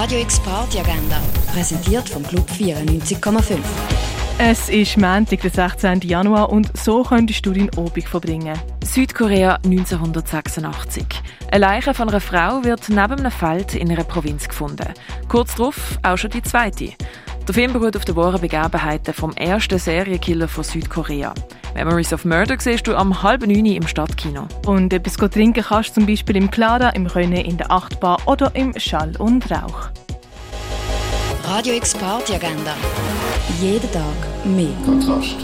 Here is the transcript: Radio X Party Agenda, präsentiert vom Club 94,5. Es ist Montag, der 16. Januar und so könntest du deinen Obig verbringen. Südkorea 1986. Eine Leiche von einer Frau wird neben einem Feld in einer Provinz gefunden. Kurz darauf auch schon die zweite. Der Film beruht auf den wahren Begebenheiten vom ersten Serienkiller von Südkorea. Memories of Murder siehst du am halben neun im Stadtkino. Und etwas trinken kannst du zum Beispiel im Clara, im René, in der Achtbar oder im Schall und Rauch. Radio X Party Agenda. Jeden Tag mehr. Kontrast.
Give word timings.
Radio 0.00 0.20
X 0.20 0.40
Party 0.40 0.78
Agenda, 0.78 1.20
präsentiert 1.52 2.08
vom 2.08 2.22
Club 2.22 2.48
94,5. 2.48 3.58
Es 4.38 4.70
ist 4.70 4.96
Montag, 4.96 5.42
der 5.42 5.50
16. 5.50 6.00
Januar 6.00 6.48
und 6.48 6.74
so 6.74 7.02
könntest 7.02 7.44
du 7.44 7.52
deinen 7.52 7.68
Obig 7.76 8.08
verbringen. 8.08 8.58
Südkorea 8.82 9.56
1986. 9.56 11.04
Eine 11.52 11.66
Leiche 11.66 11.92
von 11.92 12.08
einer 12.08 12.22
Frau 12.22 12.64
wird 12.64 12.88
neben 12.88 13.18
einem 13.18 13.30
Feld 13.30 13.74
in 13.74 13.90
einer 13.90 14.04
Provinz 14.04 14.48
gefunden. 14.48 14.88
Kurz 15.28 15.56
darauf 15.56 15.98
auch 16.02 16.16
schon 16.16 16.30
die 16.30 16.42
zweite. 16.42 16.94
Der 17.46 17.54
Film 17.54 17.74
beruht 17.74 17.94
auf 17.94 18.06
den 18.06 18.16
wahren 18.16 18.40
Begebenheiten 18.40 19.12
vom 19.12 19.32
ersten 19.32 19.78
Serienkiller 19.78 20.48
von 20.48 20.64
Südkorea. 20.64 21.34
Memories 21.74 22.12
of 22.12 22.24
Murder 22.24 22.56
siehst 22.58 22.86
du 22.86 22.96
am 22.96 23.22
halben 23.22 23.50
neun 23.50 23.66
im 23.66 23.86
Stadtkino. 23.86 24.46
Und 24.66 24.92
etwas 24.92 25.14
trinken 25.30 25.62
kannst 25.62 25.90
du 25.90 25.94
zum 25.94 26.06
Beispiel 26.06 26.36
im 26.36 26.50
Clara, 26.50 26.90
im 26.90 27.06
René, 27.06 27.42
in 27.42 27.56
der 27.56 27.70
Achtbar 27.70 28.18
oder 28.26 28.50
im 28.54 28.72
Schall 28.78 29.12
und 29.18 29.50
Rauch. 29.50 29.90
Radio 31.44 31.74
X 31.74 31.94
Party 31.94 32.34
Agenda. 32.34 32.74
Jeden 33.60 33.90
Tag 33.92 34.04
mehr. 34.44 34.68
Kontrast. 34.84 35.36